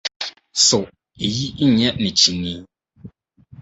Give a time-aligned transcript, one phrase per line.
[0.67, 0.79] So
[1.25, 1.45] eyi
[1.77, 2.59] nyɛ ne kyinii?